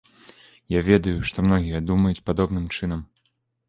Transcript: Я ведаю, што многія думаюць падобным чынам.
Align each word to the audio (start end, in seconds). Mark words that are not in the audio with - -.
Я 0.77 0.81
ведаю, 0.89 1.15
што 1.33 1.47
многія 1.51 1.85
думаюць 1.93 2.19
падобным 2.31 2.71
чынам. 2.77 3.09